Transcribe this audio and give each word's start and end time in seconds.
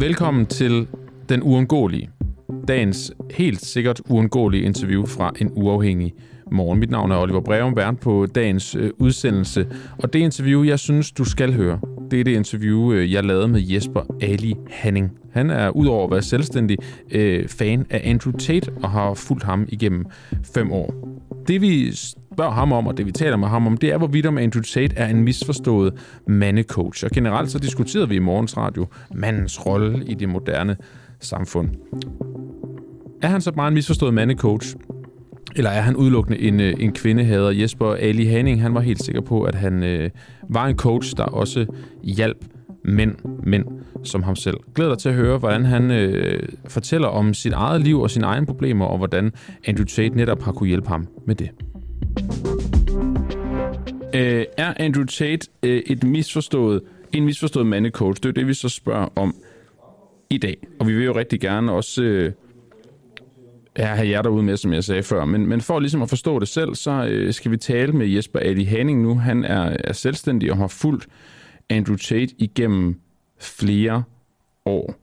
Velkommen 0.00 0.46
til 0.46 0.86
Den 1.28 1.42
Uundgåelige. 1.42 2.10
Dagens 2.68 3.12
helt 3.30 3.64
sikkert 3.64 4.00
uundgåelige 4.08 4.64
interview 4.64 5.06
fra 5.06 5.32
en 5.40 5.50
uafhængig 5.54 6.14
morgen. 6.52 6.80
Mit 6.80 6.90
navn 6.90 7.10
er 7.10 7.16
Oliver 7.16 7.40
Breum, 7.40 7.76
vært 7.76 8.00
på 8.00 8.26
dagens 8.26 8.74
øh, 8.74 8.90
udsendelse. 8.98 9.66
Og 9.98 10.12
det 10.12 10.18
interview, 10.18 10.62
jeg 10.62 10.78
synes, 10.78 11.12
du 11.12 11.24
skal 11.24 11.52
høre, 11.52 11.80
det 12.10 12.20
er 12.20 12.24
det 12.24 12.36
interview, 12.36 12.92
øh, 12.92 13.12
jeg 13.12 13.24
lavede 13.24 13.48
med 13.48 13.60
Jesper 13.60 14.16
Ali 14.20 14.54
Hanning. 14.70 15.10
Han 15.32 15.50
er 15.50 15.68
udover 15.68 16.04
at 16.04 16.10
være 16.10 16.22
selvstændig 16.22 16.78
øh, 17.10 17.48
fan 17.48 17.86
af 17.90 18.00
Andrew 18.04 18.32
Tate 18.32 18.72
og 18.82 18.90
har 18.90 19.14
fulgt 19.14 19.44
ham 19.44 19.66
igennem 19.68 20.06
fem 20.54 20.72
år. 20.72 20.94
Det 21.48 21.60
vi 21.60 21.92
spørger 22.32 22.52
ham 22.52 22.72
om, 22.72 22.86
og 22.86 22.96
det 22.96 23.06
vi 23.06 23.12
taler 23.12 23.36
med 23.36 23.48
ham 23.48 23.66
om, 23.66 23.76
det 23.76 23.92
er, 23.92 23.98
hvorvidt 23.98 24.26
om 24.26 24.38
Andrew 24.38 24.62
Tate 24.62 24.96
er 24.96 25.08
en 25.08 25.22
misforstået 25.22 25.94
mandecoach. 26.26 27.04
Og 27.04 27.10
generelt 27.10 27.50
så 27.50 27.58
diskuterede 27.58 28.08
vi 28.08 28.16
i 28.16 28.18
morgens 28.18 28.56
radio 28.56 28.86
mandens 29.14 29.66
rolle 29.66 30.04
i 30.06 30.14
det 30.14 30.28
moderne 30.28 30.76
samfund. 31.20 31.68
Er 33.22 33.28
han 33.28 33.40
så 33.40 33.52
bare 33.52 33.68
en 33.68 33.74
misforstået 33.74 34.14
mandecoach? 34.14 34.76
Eller 35.56 35.70
er 35.70 35.80
han 35.80 35.96
udelukkende 35.96 36.40
en, 36.40 36.60
øh, 36.60 36.74
en 36.78 36.92
kvindehader? 36.92 37.50
Jesper 37.50 37.94
Ali 37.94 38.24
Hanning, 38.24 38.62
han 38.62 38.74
var 38.74 38.80
helt 38.80 39.02
sikker 39.02 39.20
på, 39.20 39.42
at 39.42 39.54
han 39.54 39.82
øh, 39.82 40.10
var 40.48 40.66
en 40.66 40.76
coach, 40.76 41.16
der 41.16 41.24
også 41.24 41.66
hjalp 42.02 42.44
mænd, 42.84 43.14
mænd 43.42 43.64
som 44.04 44.22
ham 44.22 44.36
selv. 44.36 44.56
Glæder 44.74 44.90
dig 44.90 44.98
til 44.98 45.08
at 45.08 45.14
høre, 45.14 45.38
hvordan 45.38 45.64
han 45.64 45.90
øh, 45.90 46.48
fortæller 46.68 47.08
om 47.08 47.34
sit 47.34 47.52
eget 47.52 47.80
liv 47.80 48.00
og 48.00 48.10
sine 48.10 48.26
egne 48.26 48.46
problemer, 48.46 48.84
og 48.84 48.98
hvordan 48.98 49.32
Andrew 49.66 49.84
Tate 49.84 50.16
netop 50.16 50.42
har 50.42 50.52
kunne 50.52 50.68
hjælpe 50.68 50.88
ham 50.88 51.06
med 51.26 51.34
det. 51.34 51.50
Øh, 54.14 54.44
er 54.56 54.74
Andrew 54.76 55.04
Tate 55.04 55.48
øh, 55.62 55.82
et 55.86 56.04
misforstået, 56.04 56.82
en 57.12 57.24
misforstået 57.24 57.66
mandecoach? 57.66 58.22
Det 58.22 58.28
er 58.28 58.32
det, 58.32 58.46
vi 58.46 58.54
så 58.54 58.68
spørger 58.68 59.08
om 59.16 59.34
i 60.30 60.38
dag. 60.38 60.56
Og 60.80 60.86
vi 60.86 60.94
vil 60.96 61.04
jo 61.04 61.16
rigtig 61.16 61.40
gerne 61.40 61.72
også 61.72 62.02
øh, 62.02 62.32
have 63.76 64.08
jer 64.08 64.22
derude 64.22 64.42
med, 64.42 64.56
som 64.56 64.72
jeg 64.72 64.84
sagde 64.84 65.02
før. 65.02 65.24
Men, 65.24 65.46
men 65.46 65.60
for 65.60 65.80
ligesom 65.80 66.02
at 66.02 66.08
forstå 66.08 66.38
det 66.38 66.48
selv, 66.48 66.74
så 66.74 66.90
øh, 66.90 67.32
skal 67.32 67.50
vi 67.50 67.56
tale 67.56 67.92
med 67.92 68.06
Jesper 68.06 68.38
Ali 68.38 68.64
Hanning 68.64 69.02
nu. 69.02 69.18
Han 69.18 69.44
er, 69.44 69.76
er 69.84 69.92
selvstændig 69.92 70.50
og 70.50 70.56
har 70.56 70.66
fulgt 70.66 71.06
Andrew 71.70 71.96
Tate 71.96 72.34
igennem 72.38 73.00
flere 73.40 74.02
år. 74.64 74.94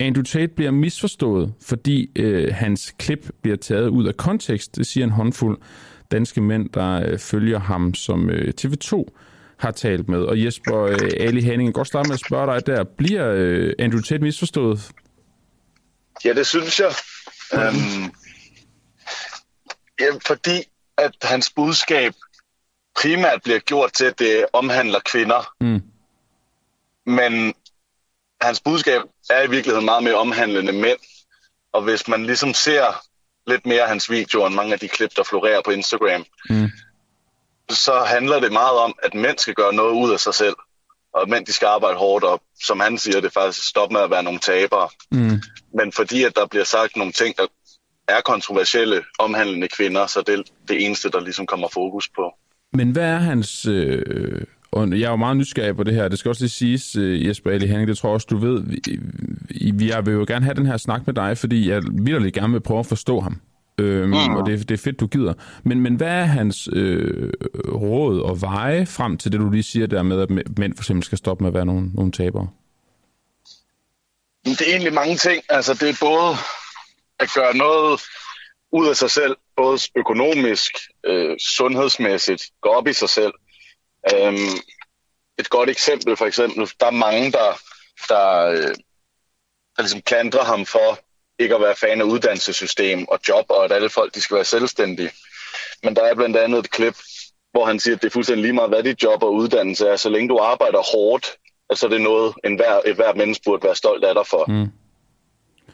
Andrew 0.00 0.22
Tate 0.22 0.48
bliver 0.48 0.70
misforstået, 0.70 1.52
fordi 1.62 2.10
øh, 2.16 2.54
hans 2.54 2.94
klip 2.98 3.30
bliver 3.42 3.56
taget 3.56 3.88
ud 3.88 4.06
af 4.06 4.16
kontekst. 4.16 4.76
Det 4.76 4.86
siger 4.86 5.04
en 5.04 5.10
håndfuld 5.10 5.58
danske 6.10 6.40
mænd, 6.40 6.68
der 6.68 7.02
øh, 7.06 7.18
følger 7.18 7.58
ham, 7.58 7.94
som 7.94 8.30
øh, 8.30 8.52
TV2 8.60 9.04
har 9.58 9.70
talt 9.70 10.08
med. 10.08 10.18
Og 10.18 10.44
Jesper 10.44 10.82
øh, 10.82 11.10
Ali 11.20 11.42
Hanning, 11.42 11.66
jeg 11.66 11.74
godt 11.74 11.88
starte 11.88 12.08
med 12.08 12.14
at 12.14 12.20
spørge 12.26 12.54
dig 12.54 12.66
der. 12.66 12.84
Bliver 12.84 13.32
øh, 13.36 13.72
Andrew 13.78 14.00
Tate 14.00 14.22
misforstået? 14.22 14.90
Ja, 16.24 16.32
det 16.32 16.46
synes 16.46 16.80
jeg. 16.80 16.92
Um, 17.52 18.14
ja, 20.00 20.06
fordi 20.26 20.62
at 20.98 21.12
hans 21.22 21.52
budskab 21.56 22.12
primært 23.00 23.42
bliver 23.42 23.58
gjort 23.58 23.92
til, 23.92 24.04
at 24.04 24.18
det 24.18 24.46
omhandler 24.52 25.00
kvinder. 25.04 25.54
Mm. 25.60 25.82
Men 27.06 27.54
hans 28.40 28.60
budskab 28.60 29.00
er 29.30 29.42
i 29.42 29.50
virkeligheden 29.50 29.84
meget 29.84 30.04
mere 30.04 30.14
omhandlende 30.14 30.72
mænd. 30.72 30.98
Og 31.72 31.82
hvis 31.82 32.08
man 32.08 32.26
ligesom 32.26 32.54
ser 32.54 33.06
lidt 33.52 33.66
mere 33.66 33.82
af 33.82 33.88
hans 33.88 34.10
videoer 34.10 34.46
end 34.46 34.54
mange 34.54 34.72
af 34.72 34.80
de 34.80 34.88
klip, 34.88 35.10
der 35.16 35.22
florerer 35.22 35.60
på 35.64 35.70
Instagram, 35.70 36.24
mm. 36.50 36.70
så 37.70 37.94
handler 38.06 38.40
det 38.40 38.52
meget 38.52 38.78
om, 38.78 38.94
at 39.02 39.14
mænd 39.14 39.38
skal 39.38 39.54
gøre 39.54 39.74
noget 39.74 39.94
ud 40.02 40.12
af 40.12 40.20
sig 40.20 40.34
selv. 40.34 40.56
Og 41.14 41.28
mænd, 41.28 41.46
de 41.46 41.52
skal 41.52 41.66
arbejde 41.66 41.96
hårdt, 41.96 42.24
og 42.24 42.42
som 42.64 42.80
han 42.80 42.98
siger, 42.98 43.16
det 43.16 43.26
er 43.26 43.40
faktisk 43.40 43.68
stop 43.68 43.92
med 43.92 44.00
at 44.00 44.10
være 44.10 44.22
nogle 44.22 44.38
tabere. 44.38 44.88
Mm. 45.10 45.42
Men 45.74 45.92
fordi 45.92 46.24
at 46.24 46.36
der 46.36 46.46
bliver 46.46 46.64
sagt 46.64 46.96
nogle 46.96 47.12
ting, 47.12 47.36
der 47.36 47.46
er 48.08 48.20
kontroversielle, 48.24 49.02
omhandlende 49.18 49.68
kvinder, 49.68 50.06
så 50.06 50.22
det 50.26 50.38
er 50.38 50.42
det 50.68 50.84
eneste, 50.86 51.10
der 51.10 51.20
ligesom 51.20 51.46
kommer 51.46 51.68
fokus 51.72 52.08
på. 52.08 52.34
Men 52.72 52.90
hvad 52.90 53.04
er 53.04 53.18
hans... 53.18 53.66
Øh, 53.66 54.44
og 54.72 54.90
jeg 54.90 55.06
er 55.06 55.10
jo 55.10 55.16
meget 55.16 55.36
nysgerrig 55.36 55.76
på 55.76 55.82
det 55.82 55.94
her. 55.94 56.08
Det 56.08 56.18
skal 56.18 56.28
også 56.28 56.42
lige 56.42 56.50
siges, 56.50 56.96
øh, 56.96 57.26
Jesper 57.26 57.50
Ali 57.50 57.66
Henning, 57.66 57.88
det 57.88 57.98
tror 57.98 58.08
jeg 58.08 58.14
også, 58.14 58.26
du 58.30 58.36
ved. 58.38 58.62
Vi, 58.62 58.80
vi, 59.70 59.90
jeg 59.90 60.06
vil 60.06 60.14
jo 60.14 60.24
gerne 60.28 60.44
have 60.44 60.54
den 60.54 60.66
her 60.66 60.76
snak 60.76 61.06
med 61.06 61.14
dig, 61.14 61.38
fordi 61.38 61.70
jeg 61.70 61.82
virkelig 61.92 62.32
gerne 62.32 62.52
vil 62.52 62.60
prøve 62.60 62.80
at 62.80 62.86
forstå 62.86 63.20
ham. 63.20 63.40
Øhm, 63.80 64.08
mm. 64.08 64.36
Og 64.36 64.46
det, 64.46 64.68
det 64.68 64.74
er 64.74 64.82
fedt, 64.84 65.00
du 65.00 65.06
gider. 65.06 65.34
Men, 65.64 65.80
men 65.80 65.94
hvad 65.94 66.08
er 66.08 66.24
hans 66.24 66.68
øh, 66.72 67.32
råd 67.68 68.20
og 68.20 68.40
veje 68.40 68.86
frem 68.86 69.16
til 69.16 69.32
det, 69.32 69.40
du 69.40 69.50
lige 69.50 69.62
siger 69.62 69.86
der 69.86 70.02
med, 70.02 70.20
at 70.20 70.30
mænd 70.58 70.74
for 70.76 70.82
eksempel 70.82 71.04
skal 71.04 71.18
stoppe 71.18 71.44
med 71.44 71.50
at 71.50 71.54
være 71.54 71.66
nogle, 71.66 71.90
nogle 71.94 72.12
tabere? 72.12 72.48
Det 74.44 74.60
er 74.60 74.70
egentlig 74.70 74.92
mange 74.92 75.16
ting. 75.16 75.42
Altså, 75.48 75.74
det 75.74 75.88
er 75.88 75.96
både 76.00 76.36
at 77.18 77.28
gøre 77.34 77.56
noget 77.56 78.00
ud 78.72 78.88
af 78.88 78.96
sig 78.96 79.10
selv, 79.10 79.36
både 79.56 79.78
økonomisk, 79.96 80.72
øh, 81.06 81.36
sundhedsmæssigt, 81.38 82.42
gå 82.62 82.68
op 82.68 82.86
i 82.86 82.92
sig 82.92 83.08
selv. 83.08 83.32
Øhm, 84.14 84.56
et 85.38 85.50
godt 85.50 85.70
eksempel 85.70 86.16
for 86.16 86.26
eksempel, 86.26 86.70
der 86.80 86.86
er 86.86 86.90
mange, 86.90 87.32
der, 87.32 87.60
der, 88.08 88.46
øh, 88.46 88.74
der 89.76 89.82
ligesom 89.82 90.02
klandrer 90.02 90.44
ham 90.44 90.66
for 90.66 90.98
ikke 91.40 91.54
at 91.54 91.60
være 91.60 91.76
fan 91.76 92.00
af 92.00 92.04
uddannelsessystem 92.04 93.08
og 93.08 93.18
job, 93.28 93.44
og 93.48 93.64
at 93.64 93.72
alle 93.72 93.90
folk 93.90 94.14
de 94.14 94.20
skal 94.20 94.34
være 94.34 94.44
selvstændige. 94.44 95.10
Men 95.82 95.96
der 95.96 96.02
er 96.02 96.14
blandt 96.14 96.36
andet 96.36 96.58
et 96.58 96.70
klip, 96.70 96.96
hvor 97.52 97.64
han 97.64 97.80
siger, 97.80 97.94
at 97.94 98.02
det 98.02 98.08
er 98.08 98.12
fuldstændig 98.12 98.42
lige 98.42 98.52
meget, 98.52 98.70
hvad 98.70 98.82
dit 98.82 99.02
job 99.02 99.22
og 99.22 99.34
uddannelse 99.34 99.88
er. 99.88 99.96
Så 99.96 100.08
længe 100.08 100.28
du 100.28 100.38
arbejder 100.38 100.92
hårdt, 100.92 101.36
altså 101.70 101.88
det 101.88 101.94
er 101.94 102.02
noget, 102.02 102.34
en 102.44 102.56
hver, 102.56 102.80
et 102.86 102.94
hver 102.94 103.14
menneske 103.14 103.42
burde 103.44 103.64
være 103.64 103.76
stolt 103.76 104.04
af 104.04 104.14
dig 104.14 104.26
for. 104.26 104.44
Mm. 104.48 104.68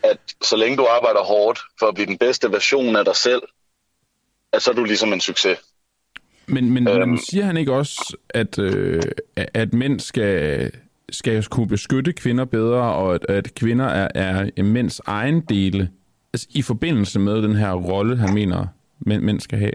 At 0.02 0.18
så 0.42 0.56
længe 0.56 0.76
du 0.76 0.86
arbejder 0.86 1.20
hårdt 1.20 1.60
for 1.78 1.86
at 1.86 1.94
blive 1.94 2.06
den 2.06 2.18
bedste 2.18 2.52
version 2.52 2.96
af 2.96 3.04
dig 3.04 3.16
selv, 3.16 3.42
at 4.52 4.62
så 4.62 4.70
er 4.70 4.74
du 4.74 4.84
ligesom 4.84 5.12
en 5.12 5.20
succes. 5.20 5.58
Men, 6.46 6.70
men, 6.70 6.88
øhm, 6.88 7.18
siger 7.30 7.44
han 7.44 7.56
ikke 7.56 7.72
også, 7.72 8.16
at, 8.28 8.58
øh, 8.58 9.02
at 9.36 9.74
mænd 9.74 10.00
skal, 10.00 10.70
skal 11.12 11.44
kunne 11.44 11.68
beskytte 11.68 12.12
kvinder 12.12 12.44
bedre, 12.44 12.82
og 12.82 13.14
at, 13.14 13.26
at 13.28 13.54
kvinder 13.54 13.86
er, 13.86 14.08
er 14.56 14.62
mænds 14.62 15.00
egen 15.06 15.40
dele, 15.40 15.90
altså 16.32 16.46
i 16.50 16.62
forbindelse 16.62 17.18
med 17.18 17.42
den 17.42 17.56
her 17.56 17.72
rolle, 17.72 18.16
han 18.16 18.34
mener, 18.34 18.66
mænd, 19.00 19.22
mænd 19.22 19.40
skal 19.40 19.58
have? 19.58 19.72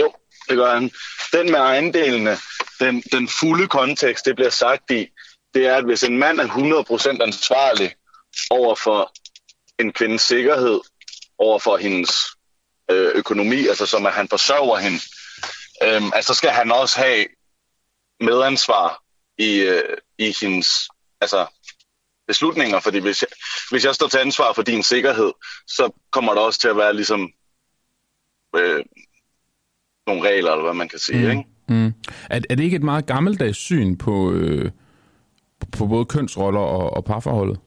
Jo, 0.00 0.12
det 0.48 0.56
gør 0.56 0.74
han. 0.74 0.90
Den 1.32 1.50
med 1.50 1.60
ejendelene, 1.60 2.36
den, 2.80 3.02
den 3.12 3.28
fulde 3.28 3.68
kontekst, 3.68 4.24
det 4.24 4.36
bliver 4.36 4.50
sagt 4.50 4.90
i, 4.90 5.06
det 5.54 5.66
er, 5.66 5.74
at 5.74 5.84
hvis 5.84 6.02
en 6.02 6.18
mand 6.18 6.40
er 6.40 6.46
100% 6.46 7.22
ansvarlig 7.22 7.94
over 8.50 8.74
for 8.74 9.12
en 9.78 9.92
kvindes 9.92 10.22
sikkerhed, 10.22 10.80
over 11.38 11.58
for 11.58 11.76
hendes 11.76 12.10
øh, 12.90 13.10
økonomi, 13.14 13.66
altså 13.66 13.86
som 13.86 14.06
at 14.06 14.12
han 14.12 14.28
forsørger 14.28 14.78
hende, 14.78 14.98
øh, 15.82 16.02
altså 16.14 16.34
skal 16.34 16.50
han 16.50 16.72
også 16.72 16.98
have 16.98 17.26
medansvar 18.20 19.02
i, 19.40 19.60
øh, 19.60 19.96
i 20.18 20.34
hendes 20.40 20.88
altså, 21.20 21.46
beslutninger, 22.26 22.80
fordi 22.80 22.98
hvis 22.98 23.22
jeg, 23.22 23.28
hvis 23.70 23.84
jeg 23.84 23.94
står 23.94 24.08
til 24.08 24.18
ansvar 24.18 24.52
for 24.52 24.62
din 24.62 24.82
sikkerhed, 24.82 25.32
så 25.66 25.90
kommer 26.12 26.34
der 26.34 26.40
også 26.40 26.60
til 26.60 26.68
at 26.68 26.76
være 26.76 26.94
ligesom 26.94 27.30
øh, 28.56 28.84
nogle 30.06 30.28
regler, 30.28 30.50
eller 30.50 30.64
hvad 30.64 30.74
man 30.74 30.88
kan 30.88 30.98
sige. 30.98 31.24
Mm. 31.24 31.30
Ikke? 31.30 31.44
Mm. 31.68 31.94
Er, 32.30 32.40
er 32.50 32.54
det 32.54 32.60
ikke 32.60 32.76
et 32.76 32.82
meget 32.82 33.06
gammeldags 33.06 33.58
syn 33.58 33.96
på, 33.96 34.32
øh, 34.32 34.70
på 35.78 35.86
både 35.86 36.04
kønsroller 36.04 36.60
og, 36.60 36.90
og 36.96 37.04
parforholdet? 37.04 37.60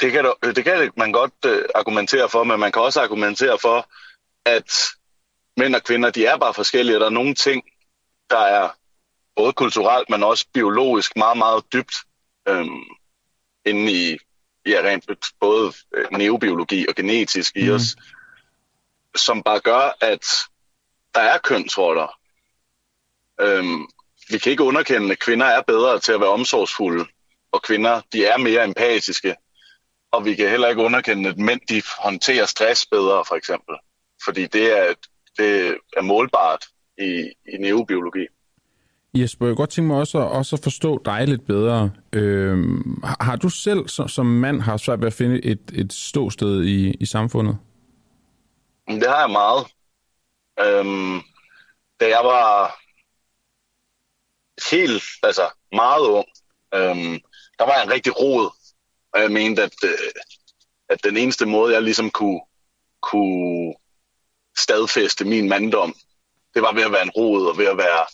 Det 0.00 0.12
kan, 0.12 0.32
det 0.42 0.64
kan 0.64 0.90
man 0.96 1.12
godt 1.12 1.32
øh, 1.46 1.62
argumentere 1.74 2.28
for, 2.28 2.44
men 2.44 2.60
man 2.60 2.72
kan 2.72 2.82
også 2.82 3.00
argumentere 3.00 3.58
for, 3.62 3.88
at 4.44 4.72
mænd 5.56 5.74
og 5.74 5.82
kvinder, 5.82 6.10
de 6.10 6.26
er 6.26 6.36
bare 6.38 6.54
forskellige. 6.54 6.98
Der 6.98 7.06
er 7.06 7.10
nogle 7.10 7.34
ting, 7.34 7.62
der 8.30 8.38
er 8.38 8.68
både 9.36 9.52
kulturelt, 9.52 10.10
men 10.10 10.22
også 10.22 10.46
biologisk 10.52 11.16
meget, 11.16 11.38
meget 11.38 11.64
dybt 11.72 11.94
øhm, 12.48 12.84
inde 13.64 13.92
i 13.92 14.18
ja, 14.66 14.80
rent 14.84 15.10
både 15.40 15.72
øh, 15.94 16.12
neurobiologi 16.12 16.86
og 16.88 16.94
genetisk 16.94 17.56
i 17.56 17.68
mm. 17.68 17.74
os, 17.74 17.96
som 19.16 19.42
bare 19.42 19.60
gør, 19.60 19.96
at 20.00 20.26
der 21.14 21.20
er 21.20 21.38
kønsroller. 21.38 22.18
Øhm, 23.40 23.86
vi 24.30 24.38
kan 24.38 24.52
ikke 24.52 24.62
underkende, 24.62 25.12
at 25.12 25.18
kvinder 25.18 25.46
er 25.46 25.62
bedre 25.62 26.00
til 26.00 26.12
at 26.12 26.20
være 26.20 26.30
omsorgsfulde, 26.30 27.06
og 27.52 27.62
kvinder 27.62 28.00
de 28.12 28.24
er 28.24 28.36
mere 28.36 28.64
empatiske. 28.64 29.36
Og 30.10 30.24
vi 30.24 30.34
kan 30.34 30.50
heller 30.50 30.68
ikke 30.68 30.82
underkende, 30.82 31.30
at 31.30 31.38
mænd 31.38 31.60
de 31.68 31.82
håndterer 31.98 32.46
stress 32.46 32.86
bedre, 32.86 33.24
for 33.24 33.34
eksempel. 33.34 33.74
Fordi 34.24 34.46
det 34.46 34.78
er, 34.78 34.94
det 35.38 35.78
er 35.96 36.02
målbart 36.02 36.66
i, 36.98 37.32
i 37.54 37.56
neurobiologi. 37.58 38.26
Jesper, 39.20 39.46
jeg 39.46 39.50
kunne 39.50 39.56
godt 39.56 39.70
tænke 39.70 39.88
mig 39.88 39.96
også, 39.96 40.18
også 40.18 40.56
at 40.56 40.62
forstå 40.62 41.02
dig 41.04 41.28
lidt 41.28 41.46
bedre. 41.46 41.90
Øh, 42.12 42.58
har 43.20 43.36
du 43.36 43.48
selv 43.48 43.88
som, 43.88 44.08
som 44.08 44.26
mand 44.26 44.60
har 44.60 44.76
svært 44.76 45.00
ved 45.00 45.06
at 45.06 45.12
finde 45.12 45.44
et, 45.44 45.60
et 45.74 45.92
ståsted 45.92 46.64
i, 46.64 46.90
i 47.00 47.06
samfundet? 47.06 47.58
Det 48.88 49.08
har 49.08 49.20
jeg 49.20 49.30
meget. 49.30 49.66
Øhm, 50.60 51.20
da 52.00 52.08
jeg 52.08 52.20
var 52.24 52.76
helt, 54.70 55.02
altså 55.22 55.42
meget 55.72 56.06
ung, 56.06 56.26
øhm, 56.74 57.20
der 57.58 57.64
var 57.64 57.74
jeg 57.74 57.84
en 57.84 57.92
rigtig 57.92 58.20
rod, 58.20 58.50
og 59.12 59.20
jeg 59.20 59.30
mente, 59.30 59.62
at, 59.62 59.74
øh, 59.84 60.10
at 60.88 61.04
den 61.04 61.16
eneste 61.16 61.46
måde, 61.46 61.74
jeg 61.74 61.82
ligesom 61.82 62.10
kunne, 62.10 62.40
kunne 63.02 63.74
stadfæste 64.58 65.24
min 65.24 65.48
manddom, 65.48 65.94
det 66.54 66.62
var 66.62 66.72
ved 66.74 66.82
at 66.82 66.92
være 66.92 67.02
en 67.02 67.10
rod 67.10 67.46
og 67.46 67.58
ved 67.58 67.66
at 67.66 67.76
være 67.76 68.06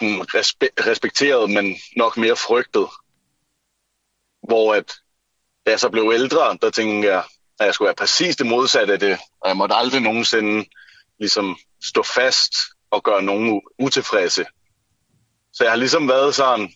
sådan 0.00 0.20
respe- 0.20 0.90
respekteret, 0.90 1.50
men 1.50 1.76
nok 1.96 2.16
mere 2.16 2.36
frygtet. 2.36 2.86
Hvor 4.42 4.74
at, 4.74 4.92
da 5.66 5.70
jeg 5.70 5.80
så 5.80 5.90
blev 5.90 6.10
ældre, 6.14 6.58
der 6.62 6.70
tænkte 6.70 7.08
jeg, 7.08 7.24
at 7.60 7.66
jeg 7.66 7.74
skulle 7.74 7.86
være 7.86 7.94
præcis 7.94 8.36
det 8.36 8.46
modsatte 8.46 8.92
af 8.92 8.98
det, 8.98 9.18
og 9.40 9.48
jeg 9.48 9.56
måtte 9.56 9.74
aldrig 9.74 10.00
nogensinde 10.00 10.66
ligesom 11.18 11.56
stå 11.84 12.02
fast 12.02 12.54
og 12.90 13.02
gøre 13.02 13.22
nogen 13.22 13.62
utilfredse. 13.78 14.46
Så 15.52 15.64
jeg 15.64 15.70
har 15.70 15.76
ligesom 15.76 16.08
været 16.08 16.34
sådan 16.34 16.72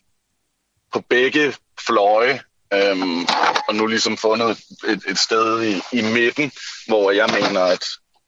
på 0.93 1.01
begge 1.01 1.55
fløje, 1.87 2.41
øhm, 2.73 3.21
og 3.69 3.75
nu 3.75 3.87
ligesom 3.87 4.17
fundet 4.17 4.51
et, 4.89 5.03
et 5.09 5.19
sted 5.19 5.63
i, 5.63 5.97
i 5.99 6.03
midten, 6.03 6.53
hvor 6.87 7.11
jeg 7.11 7.29
mener, 7.33 7.61
at 7.61 7.85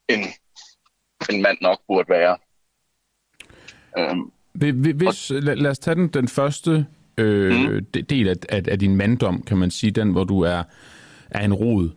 en, 0.09 0.33
en 1.29 1.41
mand 1.41 1.57
nok 1.61 1.79
burde 1.87 2.09
være. 2.09 2.37
Øhm, 3.97 4.31
hvis, 4.53 5.29
lad, 5.29 5.55
lad 5.55 5.71
os 5.71 5.79
tage 5.79 5.95
den, 5.95 6.07
den 6.07 6.27
første 6.27 6.85
øh, 7.17 7.71
mm. 7.71 7.85
del 7.85 8.27
af, 8.27 8.35
af, 8.49 8.63
af 8.67 8.79
din 8.79 8.95
manddom, 8.95 9.43
kan 9.43 9.57
man 9.57 9.71
sige, 9.71 9.91
den 9.91 10.11
hvor 10.11 10.23
du 10.23 10.41
er, 10.41 10.63
er 11.29 11.45
en 11.45 11.53
rod. 11.53 11.89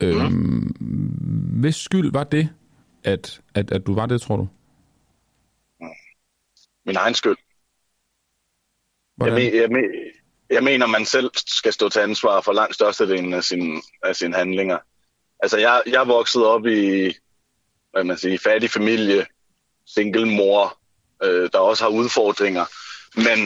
Øhm, 0.00 0.74
mm. 0.80 1.60
Hvis 1.60 1.76
skyld 1.76 2.12
var 2.12 2.24
det, 2.24 2.48
at, 3.04 3.40
at, 3.54 3.72
at 3.72 3.86
du 3.86 3.94
var 3.94 4.06
det, 4.06 4.20
tror 4.20 4.36
du? 4.36 4.48
Min 6.86 6.96
egen 6.96 7.14
skyld. 7.14 7.36
Jeg, 9.20 9.32
men, 9.32 9.54
jeg, 9.54 9.68
men, 9.70 9.84
jeg 10.50 10.64
mener, 10.64 10.86
man 10.86 11.04
selv 11.04 11.30
skal 11.34 11.72
stå 11.72 11.88
til 11.88 12.00
ansvar 12.00 12.40
for 12.40 12.52
langt 12.52 12.74
størstedelen 12.74 13.34
af, 13.34 13.44
sin, 13.44 13.82
af 14.02 14.16
sine 14.16 14.34
handlinger. 14.34 14.78
Altså, 15.40 15.58
jeg, 15.58 15.82
jeg 15.86 16.08
voksede 16.08 16.46
op 16.46 16.66
i, 16.66 17.12
hvad 17.90 18.04
man 18.04 18.16
siger, 18.18 18.38
fattig 18.38 18.70
familie, 18.70 19.26
single 19.86 20.36
mor, 20.36 20.78
øh, 21.22 21.48
der 21.52 21.58
også 21.58 21.84
har 21.84 21.90
udfordringer. 21.90 22.64
Men 23.16 23.38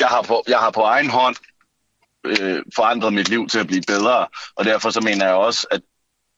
jeg 0.00 0.08
har 0.08 0.22
på, 0.22 0.44
jeg 0.48 0.58
har 0.58 0.70
på 0.70 0.80
egen 0.80 1.10
hånd 1.10 1.36
øh, 2.24 2.62
forandret 2.76 3.12
mit 3.12 3.28
liv 3.28 3.48
til 3.48 3.58
at 3.58 3.66
blive 3.66 3.82
bedre, 3.86 4.26
og 4.56 4.64
derfor 4.64 4.90
så 4.90 5.00
mener 5.00 5.26
jeg 5.26 5.34
også, 5.34 5.66
at 5.70 5.80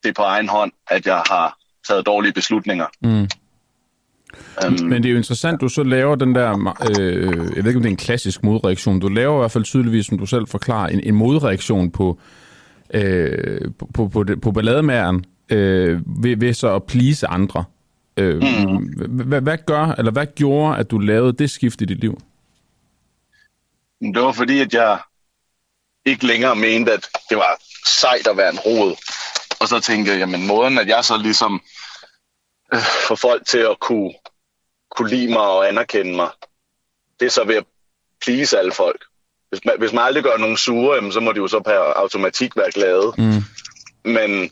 det 0.02 0.08
er 0.08 0.14
på 0.14 0.22
egen 0.22 0.48
hånd, 0.48 0.72
at 0.90 1.06
jeg 1.06 1.22
har 1.30 1.56
taget 1.88 2.06
dårlige 2.06 2.32
beslutninger. 2.32 2.86
Mm. 3.02 3.28
Um, 4.66 4.88
Men 4.88 5.02
det 5.02 5.08
er 5.08 5.10
jo 5.10 5.16
interessant, 5.16 5.60
du 5.60 5.68
så 5.68 5.82
laver 5.82 6.14
den 6.14 6.34
der, 6.34 6.74
øh, 7.00 7.56
jeg 7.56 7.64
ved 7.64 7.66
ikke 7.66 7.76
om 7.76 7.82
det 7.82 7.86
er 7.86 7.90
en 7.90 7.96
klassisk 7.96 8.42
modreaktion, 8.42 9.00
du 9.00 9.08
laver 9.08 9.36
i 9.36 9.38
hvert 9.38 9.50
fald 9.50 9.64
tydeligvis, 9.64 10.06
som 10.06 10.18
du 10.18 10.26
selv 10.26 10.46
forklarer, 10.48 10.88
en, 10.88 11.00
en 11.00 11.14
modreaktion 11.14 11.90
på, 11.90 12.18
øh, 12.94 13.60
på, 13.78 13.88
på, 13.94 14.08
på, 14.08 14.24
på 14.42 14.52
ballademæren 14.52 15.24
øh, 15.50 16.00
ved, 16.24 16.36
ved 16.36 16.54
så 16.54 16.74
at 16.74 16.84
please 16.84 17.26
andre. 17.26 17.64
Øh, 18.16 18.42
mm. 18.42 18.76
hvad, 19.06 19.40
hvad 19.40 19.58
gør, 19.66 19.86
eller 19.98 20.12
hvad 20.12 20.26
gjorde, 20.26 20.78
at 20.78 20.90
du 20.90 20.98
lavede 20.98 21.32
det 21.32 21.50
skift 21.50 21.80
i 21.80 21.84
dit 21.84 22.00
liv? 22.00 22.20
Det 24.00 24.22
var 24.22 24.32
fordi, 24.32 24.60
at 24.60 24.74
jeg 24.74 24.98
ikke 26.04 26.26
længere 26.26 26.56
mente, 26.56 26.92
at 26.92 27.08
det 27.30 27.36
var 27.36 27.58
sejt 27.86 28.26
at 28.26 28.36
være 28.36 28.52
en 28.52 28.58
rod. 28.58 28.96
Og 29.60 29.68
så 29.68 29.80
tænkte 29.80 30.12
jeg, 30.12 30.18
jamen 30.18 30.46
måden, 30.46 30.78
at 30.78 30.88
jeg 30.88 31.04
så 31.04 31.16
ligesom 31.16 31.62
øh, 32.74 32.80
får 33.08 33.14
folk 33.14 33.46
til 33.46 33.58
at 33.58 33.80
kunne, 33.80 34.12
kunne 34.96 35.10
lide 35.10 35.32
mig 35.32 35.42
og 35.42 35.68
anerkende 35.68 36.16
mig, 36.16 36.30
det 37.20 37.26
er 37.26 37.30
så 37.30 37.44
ved 37.44 37.54
at 37.54 37.64
please 38.24 38.58
alle 38.58 38.72
folk. 38.72 39.04
Hvis 39.48 39.64
man, 39.64 39.74
hvis 39.78 39.92
man 39.92 40.04
aldrig 40.04 40.24
gør 40.24 40.36
nogen 40.36 40.56
sure, 40.56 40.96
jamen, 40.96 41.12
så 41.12 41.20
må 41.20 41.32
de 41.32 41.36
jo 41.36 41.48
så 41.48 41.60
per 41.60 41.78
automatik 41.78 42.56
være 42.56 42.72
glade. 42.72 43.12
Mm. 43.18 43.42
Men 44.04 44.50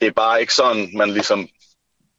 det 0.00 0.06
er 0.06 0.12
bare 0.16 0.40
ikke 0.40 0.54
sådan, 0.54 0.90
man 0.96 1.10
ligesom 1.10 1.48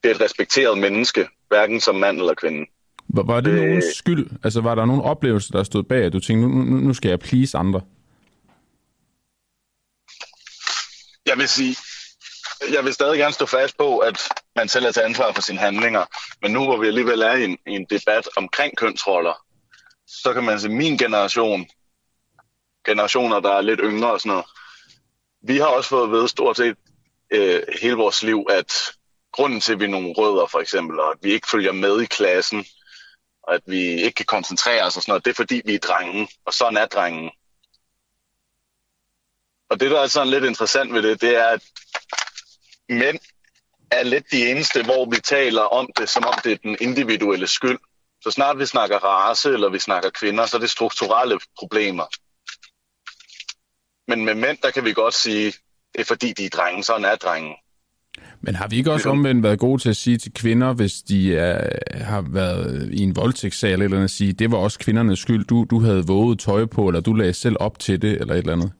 det 0.03 0.11
er 0.11 0.15
et 0.15 0.21
respekteret 0.21 0.77
menneske, 0.77 1.27
hverken 1.47 1.79
som 1.79 1.95
mand 1.95 2.19
eller 2.19 2.33
kvinde. 2.33 2.65
Var, 3.09 3.23
var 3.23 3.41
det 3.41 3.51
øh, 3.51 3.57
nogen 3.57 3.83
skyld? 3.95 4.29
Altså 4.43 4.61
var 4.61 4.75
der 4.75 4.85
nogen 4.85 5.01
oplevelse, 5.01 5.51
der 5.51 5.63
stod 5.63 5.83
bag, 5.83 6.03
at 6.03 6.13
du 6.13 6.19
tænkte, 6.19 6.47
nu, 6.47 6.63
nu, 6.63 6.77
nu 6.77 6.93
skal 6.93 7.09
jeg 7.09 7.19
please 7.19 7.57
andre? 7.57 7.81
Jeg 11.25 11.37
vil 11.37 11.47
sige, 11.47 11.75
jeg 12.73 12.85
vil 12.85 12.93
stadig 12.93 13.17
gerne 13.17 13.33
stå 13.33 13.45
fast 13.45 13.77
på, 13.77 13.97
at 13.97 14.19
man 14.55 14.67
selv 14.67 14.85
er 14.85 14.91
til 14.91 15.01
ansvar 15.01 15.31
for 15.33 15.41
sine 15.41 15.59
handlinger. 15.59 16.05
Men 16.41 16.51
nu 16.51 16.63
hvor 16.63 16.77
vi 16.77 16.87
alligevel 16.87 17.21
er 17.21 17.33
i 17.33 17.43
en, 17.43 17.57
i 17.67 17.71
en 17.71 17.85
debat 17.89 18.29
omkring 18.37 18.77
kønsroller, 18.77 19.45
så 20.07 20.33
kan 20.33 20.43
man 20.43 20.59
sige, 20.59 20.75
min 20.75 20.97
generation, 20.97 21.65
generationer, 22.85 23.39
der 23.39 23.51
er 23.53 23.61
lidt 23.61 23.79
yngre 23.83 24.11
og 24.11 24.19
sådan 24.21 24.29
noget, 24.29 24.45
vi 25.47 25.57
har 25.57 25.65
også 25.65 25.89
fået 25.89 26.11
ved 26.11 26.27
stort 26.27 26.57
set 26.57 26.75
øh, 27.31 27.61
hele 27.81 27.95
vores 27.95 28.23
liv, 28.23 28.45
at 28.49 28.71
grunden 29.33 29.61
til, 29.61 29.73
at 29.73 29.79
vi 29.79 29.85
er 29.85 29.89
nogle 29.89 30.13
rødder 30.17 30.47
for 30.47 30.59
eksempel, 30.59 30.99
og 30.99 31.11
at 31.11 31.17
vi 31.21 31.31
ikke 31.31 31.47
følger 31.51 31.71
med 31.71 32.01
i 32.01 32.05
klassen, 32.05 32.65
og 33.43 33.53
at 33.55 33.61
vi 33.65 33.77
ikke 33.77 34.15
kan 34.15 34.25
koncentrere 34.25 34.83
os 34.83 34.97
og 34.97 35.01
sådan 35.01 35.11
noget, 35.11 35.25
det 35.25 35.31
er 35.31 35.35
fordi, 35.35 35.61
vi 35.65 35.75
er 35.75 35.79
drenge, 35.79 36.27
og 36.45 36.53
sådan 36.53 36.77
er 36.77 36.85
drengen. 36.85 37.31
Og 39.69 39.79
det, 39.79 39.91
der 39.91 40.01
er 40.01 40.07
sådan 40.07 40.29
lidt 40.29 40.43
interessant 40.43 40.93
ved 40.93 41.03
det, 41.03 41.21
det 41.21 41.35
er, 41.35 41.47
at 41.47 41.63
mænd 42.89 43.19
er 43.91 44.03
lidt 44.03 44.31
de 44.31 44.51
eneste, 44.51 44.83
hvor 44.83 45.09
vi 45.09 45.19
taler 45.19 45.61
om 45.61 45.89
det, 45.97 46.09
som 46.09 46.25
om 46.25 46.33
det 46.43 46.51
er 46.51 46.57
den 46.57 46.77
individuelle 46.81 47.47
skyld. 47.47 47.79
Så 48.21 48.31
snart 48.31 48.59
vi 48.59 48.65
snakker 48.65 48.97
race, 48.97 49.49
eller 49.49 49.69
vi 49.69 49.79
snakker 49.79 50.09
kvinder, 50.09 50.45
så 50.45 50.57
er 50.57 50.61
det 50.61 50.71
strukturelle 50.71 51.39
problemer. 51.59 52.05
Men 54.07 54.25
med 54.25 54.35
mænd, 54.35 54.57
der 54.57 54.71
kan 54.71 54.85
vi 54.85 54.93
godt 54.93 55.13
sige, 55.13 55.53
det 55.93 56.01
er 56.01 56.05
fordi, 56.05 56.33
de 56.33 56.45
er 56.45 56.49
drenge, 56.49 56.83
sådan 56.83 57.05
er 57.05 57.15
drengen. 57.15 57.55
Men 58.45 58.55
har 58.55 58.67
vi 58.67 58.75
ikke 58.75 58.91
også 58.91 59.09
omvendt 59.09 59.43
været 59.43 59.59
gode 59.59 59.81
til 59.81 59.89
at 59.89 59.95
sige 59.95 60.17
til 60.17 60.33
kvinder, 60.33 60.73
hvis 60.73 60.93
de 60.93 61.37
er, 61.37 61.69
har 62.03 62.21
været 62.21 62.93
i 62.93 63.03
en 63.03 63.15
voldtægtssag 63.15 63.71
eller 63.71 63.85
eller 63.85 63.97
andet, 63.97 64.03
at 64.03 64.11
sige, 64.11 64.33
det 64.33 64.51
var 64.51 64.57
også 64.57 64.79
kvindernes 64.79 65.19
skyld, 65.19 65.45
du, 65.45 65.65
du 65.69 65.79
havde 65.79 66.07
våget 66.07 66.39
tøj 66.39 66.65
på, 66.65 66.87
eller 66.87 67.01
du 67.01 67.13
lagde 67.13 67.33
selv 67.33 67.55
op 67.59 67.79
til 67.79 68.01
det, 68.01 68.21
eller 68.21 68.33
et 68.33 68.37
eller 68.37 68.53
andet? 68.53 68.71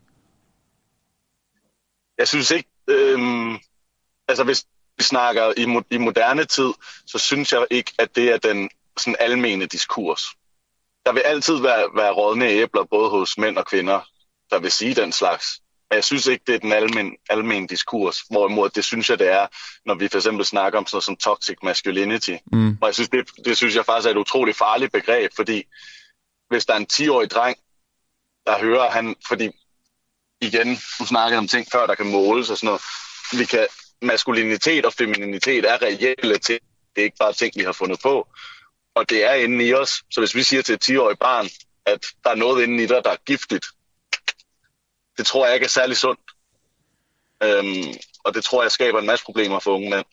Jeg 2.18 2.28
synes 2.28 2.52
ikke, 2.52 2.70
øhm, 2.88 3.58
altså 4.28 4.44
hvis 4.44 4.66
vi 4.98 5.04
snakker 5.04 5.54
i, 5.58 5.66
mo- 5.66 5.88
i 5.92 5.98
moderne 5.98 6.46
tid, 6.46 6.74
så 7.06 7.18
synes 7.18 7.52
jeg 7.52 7.68
ikke, 7.72 7.92
at 8.00 8.16
det 8.16 8.34
er 8.34 8.38
den 8.38 8.70
sådan 8.98 9.16
almene 9.20 9.66
diskurs. 9.66 10.24
Der 11.06 11.14
vil 11.14 11.20
altid 11.20 11.62
være, 11.62 11.90
være 11.96 12.12
rådne 12.12 12.48
æbler, 12.48 12.84
både 12.84 13.10
hos 13.10 13.38
mænd 13.38 13.58
og 13.58 13.66
kvinder, 13.66 14.00
der 14.50 14.60
vil 14.60 14.72
sige 14.72 14.96
den 14.96 15.12
slags. 15.12 15.63
Men 15.94 15.96
jeg 15.96 16.04
synes 16.04 16.28
ikke, 16.28 16.44
det 16.48 16.56
er 16.56 16.60
den 16.60 16.72
almen, 16.72 17.16
almen 17.30 17.68
diskurs, 17.68 18.20
hvorimod 18.30 18.70
det 18.70 18.84
synes 18.84 19.10
jeg, 19.10 19.20
det 19.20 19.28
er, 19.28 19.48
når 19.86 19.96
vi 19.96 20.08
for 20.08 20.18
eksempel 20.18 20.46
snakker 20.46 20.80
om 20.80 20.86
sådan 20.86 20.96
noget 20.96 21.04
som 21.04 21.18
toxic 21.18 21.58
masculinity. 21.64 22.36
Mm. 22.52 22.78
Og 22.82 22.88
jeg 22.88 22.94
synes, 22.94 23.10
det, 23.10 23.30
det 23.46 23.58
synes 23.58 23.76
jeg 23.76 23.86
faktisk 23.86 24.08
er 24.08 24.12
et 24.12 24.18
utroligt 24.18 24.58
farligt 24.58 24.92
begreb, 24.92 25.32
fordi 25.36 25.64
hvis 26.50 26.66
der 26.66 26.74
er 26.74 26.78
en 26.78 26.88
10-årig 26.94 27.30
dreng, 27.30 27.58
der 28.46 28.60
hører 28.60 28.92
han, 28.92 29.16
fordi 29.28 29.50
igen, 30.42 30.78
du 31.00 31.06
snakkede 31.06 31.38
om 31.38 31.48
ting 31.48 31.68
før, 31.72 31.88
der 31.88 31.96
kan 31.96 32.12
måles 32.12 32.50
og 32.50 32.58
sådan 32.58 32.68
noget, 32.68 32.82
vi 33.40 33.46
kan, 33.46 33.68
maskulinitet 34.02 34.86
og 34.86 34.94
femininitet 34.94 35.66
er 35.66 35.82
reelle 35.82 36.38
ting. 36.38 36.62
Det 36.96 37.02
er 37.02 37.06
ikke 37.06 37.18
bare 37.20 37.34
ting, 37.34 37.54
vi 37.56 37.64
har 37.64 37.72
fundet 37.72 38.00
på. 38.04 38.28
Og 38.96 39.10
det 39.10 39.26
er 39.26 39.34
inde 39.34 39.66
i 39.66 39.74
os. 39.74 40.04
Så 40.12 40.22
hvis 40.22 40.36
vi 40.36 40.44
siger 40.44 40.62
til 40.62 40.76
et 40.76 40.90
10-årigt 40.90 41.18
barn, 41.20 41.50
at 41.86 42.06
der 42.24 42.30
er 42.30 42.36
noget 42.36 42.64
inde 42.64 42.84
i 42.84 42.88
dig, 42.88 43.02
der 43.06 43.12
er 43.12 43.24
giftigt, 43.26 43.66
det 45.18 45.26
tror 45.26 45.46
jeg 45.46 45.56
ikke 45.56 45.66
er 45.66 45.70
særlig 45.70 45.98
sundt. 45.98 46.20
Øhm, 47.44 47.94
og 48.24 48.34
det 48.34 48.44
tror 48.44 48.62
jeg 48.64 48.72
skaber 48.72 49.00
en 49.00 49.06
masse 49.06 49.26
problemer 49.26 49.60
for 49.60 49.72
unge 49.72 49.90
mænd. 49.90 50.06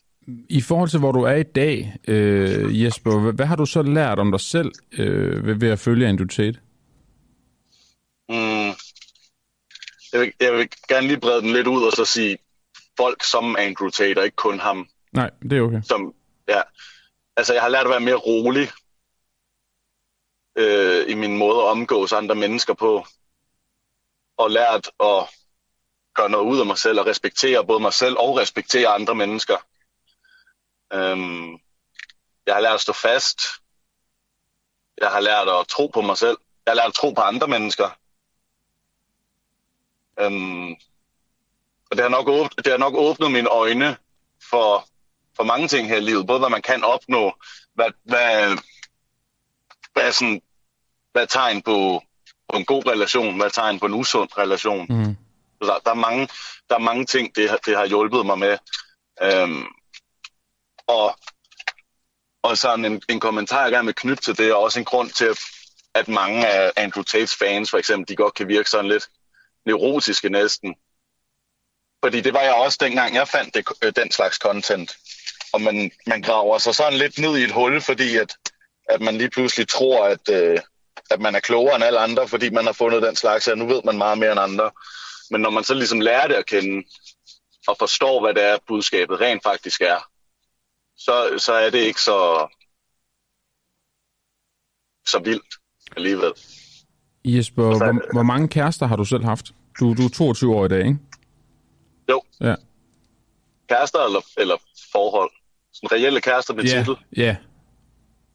I 0.49 0.61
forhold 0.61 0.89
til, 0.89 0.99
hvor 0.99 1.13
du 1.13 1.23
er 1.23 1.35
i 1.35 1.43
dag, 1.43 1.97
øh, 2.09 2.83
Jesper, 2.83 3.21
hvad, 3.21 3.33
hvad 3.33 3.47
har 3.47 3.57
du 3.57 3.67
så 3.67 3.83
lært 3.83 4.19
om 4.19 4.31
dig 4.31 4.41
selv 4.41 4.73
øh, 4.93 5.47
ved, 5.47 5.55
ved 5.55 5.71
at 5.71 5.79
følge 5.79 6.09
Andrew? 6.09 6.27
Mm, 8.29 8.75
jeg, 10.13 10.21
vil, 10.21 10.33
jeg 10.41 10.53
vil 10.53 10.69
gerne 10.89 11.07
lige 11.07 11.21
brede 11.21 11.43
den 11.43 11.53
lidt 11.53 11.67
ud 11.67 11.83
og 11.83 11.93
så 11.93 12.05
sige 12.05 12.39
folk 12.97 13.23
som 13.25 13.57
Andrew 13.59 13.89
Tate, 13.89 14.19
og 14.19 14.25
ikke 14.25 14.37
kun 14.37 14.59
ham. 14.59 14.89
Nej, 15.13 15.31
det 15.43 15.53
er 15.53 15.63
okay. 15.63 15.83
Som, 15.85 16.15
ja, 16.49 16.61
altså, 17.37 17.53
jeg 17.53 17.63
har 17.63 17.69
lært 17.69 17.85
at 17.85 17.91
være 17.91 18.01
mere 18.01 18.15
rolig 18.15 18.69
øh, 20.59 21.11
i 21.11 21.15
min 21.15 21.37
måde 21.37 21.59
at 21.59 21.67
omgås 21.67 22.13
andre 22.13 22.35
mennesker 22.35 22.75
på 22.75 23.07
og 24.41 24.51
lært 24.51 24.91
at 25.01 25.29
gøre 26.15 26.31
noget 26.31 26.45
ud 26.45 26.61
af 26.61 26.67
mig 26.67 26.79
selv 26.79 27.01
og 27.01 27.07
respektere 27.07 27.67
både 27.67 27.81
mig 27.81 27.93
selv 27.93 28.17
og 28.19 28.37
respektere 28.37 28.89
andre 28.89 29.15
mennesker. 29.15 29.57
Øhm, 30.93 31.53
jeg 32.47 32.55
har 32.55 32.61
lært 32.61 32.75
at 32.75 32.81
stå 32.81 32.93
fast. 32.93 33.41
Jeg 35.01 35.11
har 35.11 35.21
lært 35.21 35.49
at 35.49 35.69
tro 35.69 35.87
på 35.87 36.01
mig 36.01 36.19
selv. 36.19 36.39
Jeg 36.67 36.71
har 36.71 36.77
lært 36.77 36.87
at 36.87 36.95
tro 36.95 37.11
på 37.11 37.21
andre 37.21 37.49
mennesker. 37.49 37.91
Øhm, 40.21 40.71
og 41.91 41.97
det 41.97 42.01
har, 42.01 42.09
nok 42.09 42.29
åbnet, 42.29 42.65
det 42.65 42.67
har 42.67 42.79
nok 42.79 42.95
åbnet 42.95 43.33
mine 43.33 43.49
øjne 43.49 43.97
for, 44.51 44.89
for 45.37 45.45
mange 45.45 45.69
ting 45.69 45.89
her 45.89 45.97
i 45.97 46.01
livet. 46.01 46.27
Både 46.27 46.39
hvad 46.39 46.51
man 46.51 46.63
kan 46.63 46.85
opnå, 46.85 47.33
hvad, 47.75 47.91
hvad, 48.03 48.59
hvad 49.93 50.13
sådan, 50.13 50.43
hvad 51.13 51.27
tegn 51.27 51.63
på, 51.63 52.03
på 52.51 52.57
en 52.57 52.65
god 52.65 52.87
relation, 52.87 53.37
hvad 53.37 53.47
er 53.47 53.51
tegn 53.51 53.81
på 53.81 53.87
en 53.87 53.95
usund 53.95 54.39
relation. 54.39 54.87
Mm. 54.91 55.17
Der, 55.61 55.79
der, 55.85 55.91
er 55.91 55.95
mange, 55.95 56.29
der 56.69 56.75
er 56.75 56.79
mange 56.79 57.07
ting, 57.07 57.37
det, 57.37 57.51
det 57.67 57.77
har 57.77 57.87
hjulpet 57.87 58.27
mig 58.27 58.39
med. 58.39 58.59
Øhm, 59.23 59.65
og, 60.87 61.19
og 62.43 62.59
sådan 62.59 62.85
en, 62.85 63.03
en 63.09 63.21
kommentar, 63.21 63.63
jeg 63.63 63.73
gerne 63.73 63.87
vil 63.87 63.95
knytte 63.95 64.23
til 64.23 64.39
det, 64.39 64.49
er 64.49 64.55
også 64.55 64.79
en 64.79 64.85
grund 64.85 65.11
til, 65.11 65.37
at 65.95 66.09
mange 66.09 66.47
af 66.47 66.73
Andrew 66.77 67.03
Tates 67.03 67.37
fans, 67.37 67.71
for 67.71 67.79
eksempel, 67.79 68.09
de 68.09 68.17
godt 68.17 68.35
kan 68.35 68.49
virke 68.49 68.71
sådan 68.71 68.91
lidt 68.91 69.09
neurotiske 69.67 70.29
næsten. 70.29 70.75
Fordi 72.05 72.21
det 72.21 72.35
var 72.35 72.41
jeg 72.41 72.55
også 72.55 72.79
dengang, 72.81 73.15
jeg 73.15 73.29
fandt 73.29 73.55
det, 73.55 73.65
øh, 73.85 73.93
den 73.97 74.11
slags 74.11 74.37
content. 74.37 74.97
Og 75.53 75.61
man, 75.61 75.91
man 76.07 76.23
graver 76.23 76.59
sig 76.59 76.75
sådan 76.75 76.99
lidt 76.99 77.19
ned 77.19 77.39
i 77.39 77.45
et 77.45 77.53
hul, 77.53 77.81
fordi 77.81 78.17
at, 78.17 78.37
at 78.89 79.01
man 79.01 79.19
lige 79.19 79.31
pludselig 79.31 79.69
tror, 79.69 80.05
at, 80.05 80.29
øh, 80.29 80.59
at 81.11 81.21
man 81.21 81.35
er 81.35 81.41
klogere 81.41 81.75
end 81.77 81.85
alle 81.85 81.99
andre, 81.99 82.29
fordi 82.29 82.51
man 82.51 82.65
har 82.67 82.73
fundet 82.73 83.03
den 83.03 83.17
slags, 83.17 83.49
og 83.49 83.59
nu 83.59 83.67
ved 83.67 83.81
man 83.85 83.99
meget 83.99 84.19
mere 84.19 84.33
end 84.33 84.41
andre. 84.41 84.71
Men 85.31 85.41
når 85.41 85.51
man 85.51 85.65
så 85.65 85.75
ligesom 85.75 86.01
lærer 86.01 86.27
det 86.29 86.35
at 86.35 86.47
kende, 86.47 86.87
og 87.69 87.77
forstår, 87.79 88.21
hvad 88.21 88.35
det 88.35 88.45
er, 88.45 88.59
budskabet 88.69 89.21
rent 89.21 89.43
faktisk 89.43 89.81
er, 89.81 90.11
så, 90.97 91.35
så 91.39 91.53
er 91.53 91.71
det 91.71 91.79
ikke 91.79 92.01
så, 92.03 92.49
så 95.07 95.19
vildt 95.25 95.55
alligevel. 95.97 96.33
Jesper, 97.25 97.63
hvor, 97.63 98.13
hvor 98.13 98.23
mange 98.23 98.49
kærester 98.49 98.87
har 98.87 98.97
du 98.97 99.05
selv 99.05 99.25
haft? 99.25 99.47
Du, 99.81 99.95
du 99.95 100.05
er 100.05 100.09
22 100.09 100.55
år 100.57 100.65
i 100.65 100.69
dag, 100.69 100.79
ikke? 100.87 100.99
Jo, 102.11 102.23
Ja. 102.41 102.55
kærester 103.69 104.05
eller, 104.05 104.21
eller 104.37 104.57
forhold. 104.93 105.31
Sådan 105.73 105.93
reelle 105.93 106.21
kærester 106.21 106.55
med 106.55 106.65
Ja, 106.65 106.79
titel. 106.79 106.97
ja. 107.17 107.37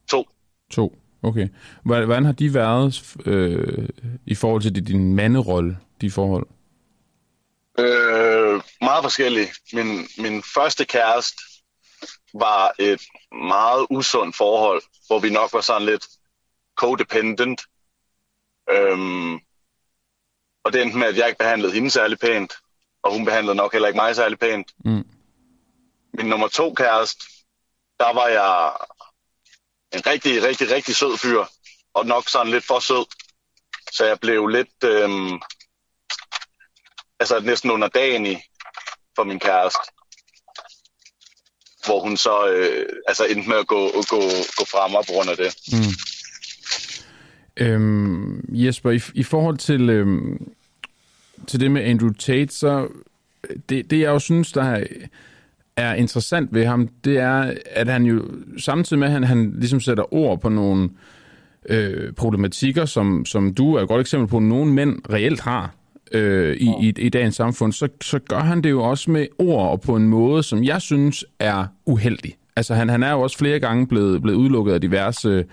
To. 0.10 0.28
To. 0.72 0.96
Okay. 1.26 1.48
Hvordan 1.84 2.26
har 2.26 2.32
de 2.32 2.54
været 2.54 3.16
øh, 3.26 3.90
i 4.26 4.36
forhold 4.36 4.62
til 4.62 4.76
din- 4.76 4.84
din 4.84 5.16
manderolle, 5.16 5.78
de 6.02 6.12
forhold? 6.12 6.48
Øh, 7.80 8.62
meget 8.82 9.04
forskellige. 9.04 9.48
Min, 9.74 10.08
min 10.18 10.44
første 10.56 10.86
kæreste 10.86 11.38
var 12.34 12.74
et 12.80 13.02
meget 13.50 13.88
usundt 13.90 14.36
forhold, 14.36 14.82
hvor 15.08 15.20
vi 15.20 15.30
nok 15.30 15.54
var 15.54 15.62
sådan 15.62 15.86
lidt 15.86 16.08
codependent. 16.78 17.62
Øhm, 18.72 19.34
og 20.64 20.74
det 20.74 20.82
endte 20.82 20.98
med, 20.98 21.08
at 21.08 21.18
jeg 21.18 21.28
ikke 21.28 21.38
behandlede 21.40 21.74
hende 21.74 21.90
særlig 21.90 22.20
pænt, 22.20 22.54
og 23.04 23.14
hun 23.14 23.26
behandlede 23.26 23.56
nok 23.56 23.72
heller 23.74 23.88
ikke 23.88 23.98
mig 23.98 24.16
særlig 24.16 24.40
pænt. 24.40 24.68
Mm. 24.86 25.04
Min 26.14 26.26
nummer 26.26 26.48
to 26.48 26.74
kæreste, 26.74 27.26
der 28.00 28.14
var 28.14 28.28
jeg 28.28 28.72
en 29.96 30.06
rigtig, 30.06 30.44
rigtig, 30.44 30.72
rigtig 30.72 30.96
sød 30.96 31.18
fyr, 31.18 31.44
og 31.94 32.06
nok 32.06 32.30
sådan 32.30 32.52
lidt 32.52 32.66
for 32.66 32.80
sød. 32.80 33.06
Så 33.92 34.06
jeg 34.06 34.20
blev 34.20 34.48
lidt, 34.48 34.84
øhm, 34.84 35.40
altså 37.20 37.40
næsten 37.40 37.72
under 37.72 37.88
dagen 37.88 38.26
i 38.26 38.38
for 39.16 39.24
min 39.24 39.40
kæreste. 39.40 39.80
Hvor 41.86 42.00
hun 42.00 42.18
så 42.18 42.48
øh, 42.50 42.86
altså 43.08 43.26
endte 43.26 43.50
med 43.50 43.58
at 43.58 43.68
gå, 43.68 43.92
gå, 44.10 44.22
gå 44.58 44.66
frem 44.66 44.92
på 44.92 45.14
grund 45.14 45.30
af 45.30 45.38
det. 45.38 45.56
Mm. 45.72 45.94
Øhm, 47.58 48.46
Jesper, 48.50 48.92
i, 48.92 49.02
i 49.14 49.24
forhold 49.24 49.58
til, 49.58 49.90
øhm, 49.90 50.54
til 51.48 51.60
det 51.60 51.72
med 51.72 51.84
Andrew 51.84 52.14
Tate, 52.14 52.54
så 52.54 52.88
øh, 53.50 53.58
det, 53.70 53.92
det 53.92 54.00
jeg 54.00 54.08
jo 54.08 54.20
synes, 54.20 54.52
der 54.52 54.64
er, 54.64 54.84
er 55.78 55.94
interessant 55.94 56.54
ved 56.54 56.66
ham, 56.66 56.88
det 57.04 57.18
er, 57.18 57.54
at 57.72 57.88
han 57.88 58.04
jo 58.06 58.24
samtidig 58.58 59.00
med, 59.00 59.08
at 59.08 59.14
han, 59.14 59.24
han 59.24 59.56
ligesom 59.58 59.80
sætter 59.80 60.14
ord 60.14 60.42
på 60.42 60.50
nogle 60.50 60.90
øh, 61.70 62.14
problematikker, 62.14 62.86
som, 62.86 63.26
som 63.26 63.54
du 63.54 63.76
er 63.76 63.82
et 63.82 63.88
godt 63.88 64.02
eksempel 64.02 64.28
på, 64.28 64.40
nogle 64.40 64.74
mænd 64.74 65.00
reelt 65.10 65.42
har 65.42 65.76
øh, 66.12 66.58
i, 66.58 66.70
i, 66.82 66.94
i 66.98 67.10
dagens 67.10 67.36
samfund, 67.36 67.74
så, 67.74 67.88
så 68.02 68.20
gør 68.20 68.40
han 68.40 68.62
det 68.62 68.70
jo 68.70 68.84
også 68.84 69.12
med 69.12 69.28
ord 69.40 69.70
og 69.70 69.82
på 69.82 69.96
en 69.96 70.08
måde, 70.08 70.44
som 70.44 70.64
jeg 70.64 70.82
synes 70.82 71.26
er 71.40 71.66
uheldig. 71.86 72.36
Altså 72.56 72.74
han, 72.74 72.90
han 72.90 73.04
er 73.04 73.12
jo 73.12 73.22
også 73.22 73.38
flere 73.38 73.60
gange 73.60 73.88
blevet, 73.88 74.22
blevet 74.22 74.38
udelukket 74.38 74.74
af 74.74 74.82
diverse 74.82 75.46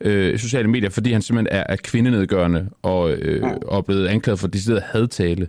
øh, 0.00 0.38
sociale 0.38 0.68
medier, 0.68 0.90
fordi 0.90 1.12
han 1.12 1.22
simpelthen 1.22 1.56
er, 1.58 1.64
er 1.68 1.76
kvindenedgørende 1.76 2.68
og, 2.82 3.12
øh, 3.12 3.52
og 3.66 3.84
blevet 3.84 4.06
anklaget 4.06 4.40
for 4.40 4.48
decideret 4.48 4.82
hadtale. 4.82 5.48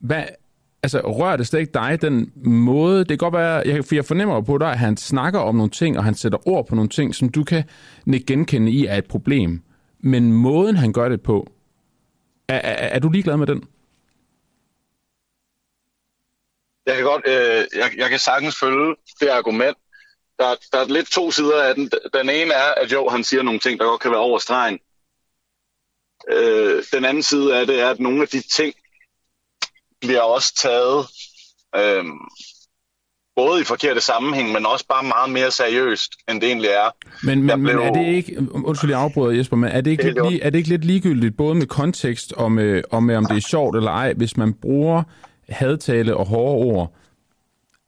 Hvad, 0.00 0.22
altså, 0.84 1.00
rører 1.00 1.36
det 1.36 1.46
slet 1.46 1.60
ikke 1.60 1.72
dig, 1.72 2.02
den 2.02 2.32
måde, 2.44 2.98
det 2.98 3.08
kan 3.08 3.18
godt 3.18 3.34
være, 3.34 3.62
jeg, 3.66 3.84
for 3.84 3.94
jeg 3.94 4.04
fornemmer 4.04 4.40
på 4.40 4.58
dig, 4.58 4.70
at 4.70 4.78
han 4.78 4.96
snakker 4.96 5.40
om 5.40 5.54
nogle 5.54 5.70
ting, 5.70 5.98
og 5.98 6.04
han 6.04 6.14
sætter 6.14 6.48
ord 6.48 6.66
på 6.66 6.74
nogle 6.74 6.88
ting, 6.88 7.14
som 7.14 7.28
du 7.28 7.44
kan 7.44 7.64
genkende 8.26 8.72
i 8.72 8.86
er 8.86 8.96
et 8.96 9.08
problem. 9.08 9.62
Men 9.98 10.32
måden, 10.32 10.76
han 10.76 10.92
gør 10.92 11.08
det 11.08 11.22
på, 11.22 11.52
er, 12.48 12.56
er, 12.56 12.88
er 12.88 12.98
du 12.98 13.08
ligeglad 13.08 13.36
med 13.36 13.46
den? 13.46 13.64
Jeg 16.86 16.94
kan 16.96 17.04
godt, 17.04 17.22
øh, 17.26 17.64
jeg, 17.80 17.90
jeg 17.96 18.10
kan 18.10 18.18
sagtens 18.18 18.56
følge 18.58 18.96
det 19.20 19.28
argument. 19.28 19.76
Der, 20.38 20.54
der 20.72 20.78
er 20.78 20.88
lidt 20.88 21.10
to 21.10 21.30
sider 21.30 21.62
af 21.62 21.74
den. 21.74 21.90
Den 22.14 22.30
ene 22.30 22.52
er, 22.52 22.74
at 22.76 22.92
jo, 22.92 23.08
han 23.08 23.24
siger 23.24 23.42
nogle 23.42 23.60
ting, 23.60 23.80
der 23.80 23.86
godt 23.86 24.00
kan 24.00 24.10
være 24.10 24.20
over 24.20 24.38
stregen. 24.38 24.78
Øh, 26.28 26.82
den 26.92 27.04
anden 27.04 27.22
side 27.22 27.58
af 27.58 27.66
det 27.66 27.80
er, 27.80 27.88
at 27.90 28.00
nogle 28.00 28.22
af 28.22 28.28
de 28.28 28.40
ting 28.40 28.74
bliver 30.06 30.20
også 30.20 30.54
taget 30.62 31.06
øh, 31.76 32.04
både 33.36 33.60
i 33.60 33.64
forkerte 33.64 34.00
sammenhæng, 34.00 34.52
men 34.52 34.66
også 34.66 34.84
bare 34.88 35.02
meget 35.04 35.30
mere 35.30 35.50
seriøst, 35.50 36.12
end 36.28 36.40
det 36.40 36.48
egentlig 36.48 36.70
er. 36.70 36.90
Men, 37.26 37.42
men, 37.42 37.46
men 37.46 37.62
blev- 37.62 37.78
er 37.78 37.92
det 37.92 38.06
ikke, 38.06 38.48
undskyld 38.52 38.90
jeg 38.90 39.00
afbryder 39.00 39.30
Jesper, 39.36 39.56
men 39.56 39.70
er 39.70 39.80
det 39.80 39.90
ikke, 39.90 40.02
Det 40.02 40.08
er 40.08 40.22
lidt, 40.22 40.30
lige, 40.32 40.42
er 40.42 40.50
det 40.50 40.58
ikke 40.58 40.68
lidt 40.68 40.84
ligegyldigt, 40.84 41.36
både 41.36 41.54
med 41.54 41.66
kontekst 41.66 42.32
og 42.32 42.52
med, 42.52 42.82
og 42.90 43.02
med 43.02 43.16
om 43.16 43.26
det 43.26 43.36
er 43.36 43.40
sjovt 43.40 43.76
eller 43.76 43.90
ej, 43.90 44.12
hvis 44.12 44.36
man 44.36 44.52
bruger 44.52 45.02
hadtale 45.48 46.16
og 46.16 46.26
hårde 46.26 46.64
ord, 46.64 46.92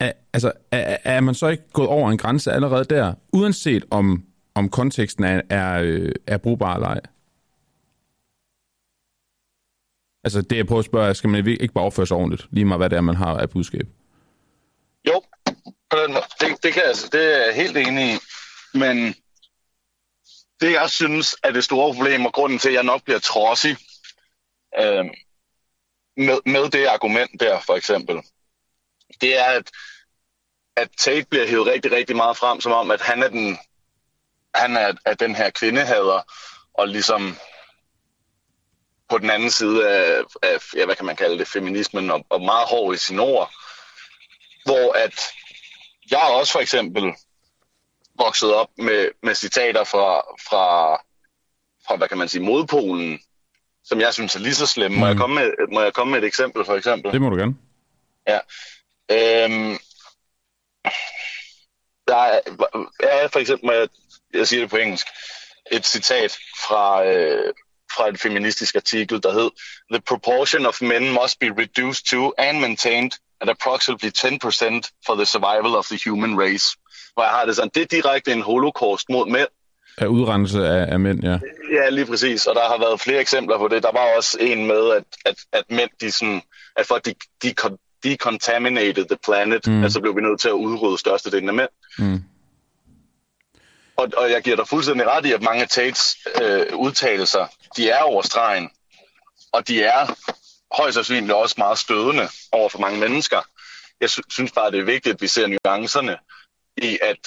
er, 0.01 0.13
altså, 0.33 0.53
er, 0.71 0.97
er 1.05 1.21
man 1.21 1.35
så 1.35 1.49
ikke 1.49 1.63
gået 1.73 1.89
over 1.89 2.11
en 2.11 2.19
grænse 2.19 2.53
allerede 2.53 2.85
der, 2.85 3.13
uanset 3.33 3.85
om, 3.91 4.23
om 4.55 4.69
konteksten 4.69 5.25
er, 5.25 5.41
er, 5.51 5.81
øh, 5.83 6.13
er 6.27 6.37
brugbar 6.37 6.75
eller 6.75 6.89
ej? 6.89 7.01
Altså 10.27 10.43
det 10.43 10.57
jeg 10.57 10.67
prøver 10.67 10.79
at 10.79 10.85
spørge, 10.85 11.15
skal 11.15 11.31
man 11.31 11.47
ikke 11.47 11.75
bare 11.75 11.85
opføre 11.85 12.07
sig 12.07 12.17
ordentligt, 12.17 12.47
lige 12.51 12.65
meget 12.65 12.81
hvad 12.81 12.91
det 12.91 12.97
er, 12.97 13.01
man 13.01 13.17
har 13.17 13.37
af 13.39 13.51
budskab? 13.51 13.87
Jo, 15.09 15.23
det, 16.41 16.63
det, 16.63 16.73
kan, 16.73 16.83
jeg- 16.83 16.89
altså, 16.89 17.09
det 17.13 17.35
er 17.41 17.45
jeg 17.47 17.55
helt 17.55 17.77
enig 17.77 18.15
i. 18.15 18.19
Men 18.79 19.15
det, 20.61 20.73
jeg 20.73 20.91
synes 20.91 21.37
er 21.43 21.51
det 21.51 21.65
store 21.65 21.95
problem, 21.95 22.27
og 22.27 22.33
grunden 22.33 22.59
til, 22.59 22.69
at 22.69 22.75
jeg 22.75 22.83
nok 22.83 23.03
bliver 23.05 23.19
trodsig 23.19 23.77
øh, 24.81 25.05
med, 26.17 26.39
med 26.47 26.71
det 26.71 26.87
argument 26.87 27.41
der, 27.41 27.61
for 27.61 27.75
eksempel, 27.75 28.17
det 29.21 29.39
er, 29.39 29.45
at, 29.45 29.71
at 30.77 30.89
Tate 30.99 31.27
bliver 31.31 31.47
hævet 31.47 31.67
rigtig, 31.67 31.93
rigtig 31.93 32.17
meget 32.17 32.37
frem, 32.37 32.61
som 32.61 32.73
om, 32.73 32.91
at 32.91 33.01
han 33.01 33.23
er 33.23 33.29
den, 33.29 33.59
han 34.55 34.77
er, 34.77 34.93
er 35.05 35.15
den 35.15 35.35
her 35.35 35.51
kvindehader, 35.51 36.21
og 36.75 36.89
ligesom 36.89 37.37
på 39.09 39.19
den 39.19 39.31
anden 39.31 39.51
side 39.51 39.89
af, 39.89 40.23
af 40.43 40.59
ja, 40.75 40.85
hvad 40.85 40.97
kan 40.97 41.07
man 41.07 41.17
kalde 41.17 41.39
det, 41.39 41.49
feminismen, 41.49 42.11
og, 42.11 42.27
og 42.29 42.41
meget 42.41 42.69
hård 42.69 42.95
i 42.95 42.99
sine 42.99 43.23
ord, 43.23 43.53
hvor 44.65 44.93
at 44.93 45.21
jeg 46.11 46.21
også 46.21 46.53
for 46.53 46.61
eksempel 46.61 47.15
vokset 48.19 48.55
op 48.55 48.69
med, 48.79 49.09
med 49.23 49.35
citater 49.35 49.85
fra, 49.85 50.21
fra, 50.49 50.97
fra, 51.87 51.97
hvad 51.97 52.09
kan 52.09 52.19
man 52.19 52.29
sige, 52.29 52.43
modpolen, 52.43 53.21
som 53.85 54.01
jeg 54.01 54.15
synes 54.15 54.37
er 54.37 54.41
lige 54.41 54.55
så 54.55 54.67
slemme. 54.67 54.95
Mm. 54.97 55.01
Må, 55.01 55.07
jeg 55.07 55.17
komme 55.17 55.35
med, 55.35 55.53
må 55.73 55.81
jeg 55.81 55.93
komme 55.93 56.11
med 56.11 56.23
et 56.23 56.27
eksempel, 56.27 56.65
for 56.65 56.75
eksempel? 56.75 57.13
Det 57.13 57.21
må 57.21 57.31
du 57.31 57.37
gerne. 57.37 57.57
Ja. 58.29 58.41
Øhm, 59.11 59.79
der 62.09 62.17
er, 62.17 62.41
er 63.01 63.29
for 63.29 63.39
eksempel, 63.39 63.71
jeg, 63.71 63.89
jeg 64.35 64.49
siger 64.49 64.61
det 64.61 64.71
på 64.71 64.77
engelsk, 64.77 65.07
et 65.73 65.87
citat 65.87 66.39
fra, 66.67 67.05
øh, 67.05 67.55
fra 67.97 68.09
en 68.09 68.17
feministisk 68.17 68.75
artikel, 68.75 69.23
der 69.23 69.33
hed 69.33 69.51
The 69.93 70.01
proportion 70.01 70.67
of 70.67 70.83
men 70.83 71.03
must 71.23 71.39
be 71.41 71.49
reduced 71.63 72.05
to 72.07 72.33
and 72.39 72.61
maintained 72.61 73.13
at 73.41 73.49
approximately 73.49 74.11
10% 74.11 74.91
for 75.07 75.15
the 75.15 75.27
survival 75.27 75.73
of 75.81 75.87
the 75.87 75.99
human 76.07 76.39
race. 76.39 76.67
Hvor 77.15 77.23
jeg 77.23 77.33
har 77.33 77.45
det 77.45 77.57
sådan, 77.57 77.71
det 77.75 77.83
er 77.83 77.87
direkte 77.87 78.33
en 78.33 78.43
holocaust 78.43 79.09
mod 79.09 79.31
mænd. 79.31 79.49
Af 79.99 80.07
udrenselse 80.07 80.69
af, 80.69 80.93
af 80.93 81.01
mænd, 81.01 81.25
ja. 81.25 81.39
Ja, 81.73 81.89
lige 81.91 82.07
præcis. 82.07 82.47
Og 82.47 82.55
der 82.55 82.69
har 82.69 82.79
været 82.79 83.01
flere 83.01 83.21
eksempler 83.21 83.59
på 83.59 83.69
det. 83.69 83.83
Der 83.83 83.93
var 83.93 84.17
også 84.17 84.39
en 84.41 84.67
med, 84.67 84.91
at, 84.97 85.05
at, 85.25 85.37
at 85.53 85.65
mænd, 85.71 85.91
de 86.01 86.11
sådan, 86.11 86.43
at 86.77 86.87
for 86.87 86.99
de, 86.99 87.15
de 87.43 87.55
decontaminated 88.05 89.05
the 89.05 89.19
planet, 89.25 89.67
mm. 89.67 89.83
altså 89.85 90.01
blev 90.01 90.17
vi 90.17 90.21
nødt 90.21 90.41
til 90.41 90.49
at 90.49 90.53
udrydde 90.53 90.99
størstedelen 90.99 91.49
af 91.49 91.55
mænd. 91.55 91.69
Mm. 91.99 92.23
Og, 93.97 94.09
og 94.17 94.31
jeg 94.31 94.43
giver 94.43 94.57
dig 94.57 94.69
fuldstændig 94.69 95.07
ret 95.07 95.27
i, 95.27 95.33
at 95.33 95.43
mange 95.43 95.63
af 95.63 95.69
Tates 95.69 96.17
øh, 96.43 96.77
udtalelser, 96.77 97.47
de 97.77 97.91
er 97.91 98.03
over 98.03 98.23
stregen. 98.23 98.71
Og 99.53 99.69
de 99.69 99.83
er 99.83 100.07
højst 100.77 100.95
sandsynligt 100.95 101.33
også 101.33 101.55
meget 101.59 101.79
stødende 101.79 102.29
over 102.53 102.69
for 102.69 102.79
mange 102.79 103.01
mennesker. 103.01 103.41
Jeg 104.01 104.11
sy- 104.11 104.21
synes 104.31 104.53
bare, 104.53 104.71
det 104.71 104.81
er 104.81 104.85
vigtigt, 104.85 105.15
at 105.15 105.23
vi 105.23 105.27
ser 105.27 105.47
nuancerne 105.47 106.19
i, 106.77 106.99
at 107.03 107.19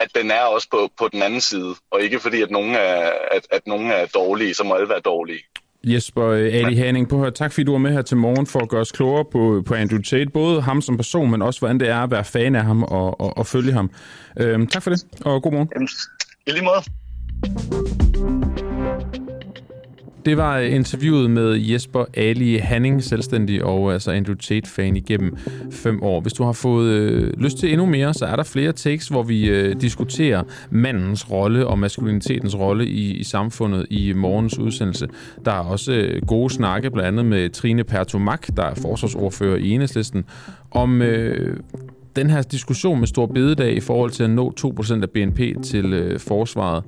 at 0.00 0.14
den 0.14 0.30
er 0.30 0.42
også 0.42 0.68
på, 0.70 0.90
på 0.98 1.08
den 1.08 1.22
anden 1.22 1.40
side, 1.40 1.76
og 1.90 2.00
ikke 2.00 2.20
fordi, 2.20 2.42
at 2.42 2.50
nogen 2.50 2.74
er, 2.74 3.12
at, 3.30 3.46
at 3.50 3.66
nogen 3.66 3.90
er 3.90 4.06
dårlige, 4.06 4.54
så 4.54 4.64
må 4.64 4.74
alle 4.74 4.88
være 4.88 5.00
dårlige. 5.00 5.44
Jesper 5.84 6.26
øh, 6.26 6.54
Ali 6.54 6.76
Hanning, 6.76 7.08
på 7.08 7.24
her. 7.24 7.30
tak 7.30 7.52
fordi 7.52 7.64
du 7.64 7.72
var 7.72 7.78
med 7.78 7.92
her 7.92 8.02
til 8.02 8.16
morgen 8.16 8.46
for 8.46 8.60
at 8.60 8.68
gøre 8.68 8.80
os 8.80 8.92
klogere 8.92 9.24
på, 9.32 9.62
på 9.66 9.74
Andrew 9.74 10.00
Tate. 10.00 10.30
Både 10.30 10.62
ham 10.62 10.82
som 10.82 10.96
person, 10.96 11.30
men 11.30 11.42
også 11.42 11.60
hvordan 11.60 11.80
det 11.80 11.88
er 11.88 11.98
at 11.98 12.10
være 12.10 12.24
fan 12.24 12.54
af 12.54 12.64
ham 12.64 12.82
og, 12.82 13.20
og, 13.20 13.38
og 13.38 13.46
følge 13.46 13.72
ham. 13.72 13.90
Øhm, 14.40 14.66
tak 14.66 14.82
for 14.82 14.90
det, 14.90 15.04
og 15.20 15.42
god 15.42 15.52
morgen. 15.52 15.68
Jamen, 15.74 15.88
I 16.46 16.50
lige 16.50 16.64
måde. 16.64 17.79
Det 20.24 20.36
var 20.36 20.58
interviewet 20.58 21.30
med 21.30 21.56
Jesper 21.56 22.04
Ali 22.14 22.56
Hanning, 22.56 23.02
selvstændig 23.02 23.64
og 23.64 23.92
altså 23.92 24.10
Andrew 24.10 24.34
Tate-fan 24.36 24.96
igennem 24.96 25.36
fem 25.70 26.02
år. 26.02 26.20
Hvis 26.20 26.32
du 26.32 26.44
har 26.44 26.52
fået 26.52 26.90
øh, 26.90 27.32
lyst 27.38 27.58
til 27.58 27.72
endnu 27.72 27.86
mere, 27.86 28.14
så 28.14 28.26
er 28.26 28.36
der 28.36 28.42
flere 28.42 28.72
takes, 28.72 29.08
hvor 29.08 29.22
vi 29.22 29.48
øh, 29.48 29.80
diskuterer 29.80 30.42
mandens 30.70 31.30
rolle 31.30 31.66
og 31.66 31.78
maskulinitetens 31.78 32.58
rolle 32.58 32.86
i, 32.86 33.16
i 33.16 33.24
samfundet 33.24 33.86
i 33.90 34.12
morgens 34.12 34.58
udsendelse. 34.58 35.08
Der 35.44 35.52
er 35.52 35.64
også 35.64 35.92
øh, 35.92 36.22
gode 36.26 36.50
snakke, 36.50 36.90
blandt 36.90 37.08
andet 37.08 37.26
med 37.26 37.50
Trine 37.50 37.84
Pertomak, 37.84 38.56
der 38.56 38.64
er 38.64 38.74
forsvarsordfører 38.74 39.56
i 39.56 39.70
Enhedslisten, 39.70 40.24
om 40.70 41.02
øh, 41.02 41.56
den 42.16 42.30
her 42.30 42.42
diskussion 42.42 42.98
med 42.98 43.06
Stor 43.06 43.26
Bededag 43.26 43.72
i 43.72 43.80
forhold 43.80 44.10
til 44.10 44.22
at 44.24 44.30
nå 44.30 44.52
2% 44.60 45.02
af 45.02 45.10
BNP 45.10 45.40
til 45.62 45.92
øh, 45.92 46.20
forsvaret. 46.20 46.84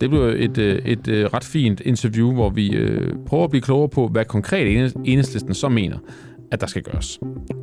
Det 0.00 0.10
blev 0.10 0.22
et, 0.22 0.58
øh, 0.58 0.78
et, 0.84 1.08
et 1.08 1.34
ret 1.34 1.44
fint 1.44 1.80
interview, 1.80 2.32
hvor 2.32 2.50
vi 2.50 2.76
øh, 2.76 3.14
prøver 3.26 3.44
at 3.44 3.50
blive 3.50 3.62
klogere 3.62 3.88
på, 3.88 4.08
hvad 4.08 4.24
konkret 4.24 4.92
enhedslisten 5.04 5.54
så 5.54 5.68
mener, 5.68 5.98
at 6.50 6.60
der 6.60 6.66
skal 6.66 6.82
gøres. 6.82 7.20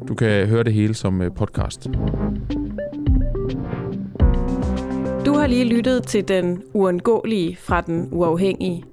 Du 0.08 0.16
kan 0.16 0.48
høre 0.48 0.64
det 0.64 0.74
hele 0.74 0.94
som 0.94 1.22
øh, 1.22 1.32
podcast. 1.36 1.88
Du 5.26 5.34
har 5.34 5.48
lige 5.48 5.66
lyttet 5.66 6.04
til 6.04 6.28
den 6.28 6.64
uundgåelige 6.74 7.56
fra 7.56 7.82
den 7.82 8.10
uafhængige. 8.12 8.84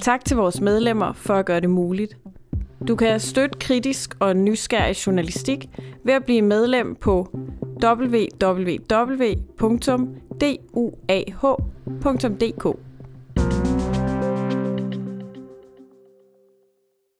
Tak 0.00 0.24
til 0.24 0.36
vores 0.36 0.60
medlemmer 0.60 1.12
for 1.12 1.34
at 1.34 1.46
gøre 1.46 1.60
det 1.60 1.70
muligt. 1.70 2.16
Du 2.88 2.96
kan 2.96 3.20
støtte 3.20 3.58
kritisk 3.58 4.14
og 4.20 4.36
nysgerrig 4.36 5.06
journalistik 5.06 5.68
ved 6.04 6.14
at 6.14 6.24
blive 6.24 6.42
medlem 6.42 6.94
på 6.94 7.38
duah.dk 10.38 11.38